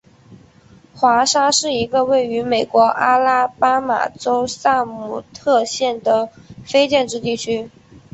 [0.95, 6.31] 华沙是一个位于美国阿拉巴马州萨姆特县的
[6.65, 7.69] 非建制地区。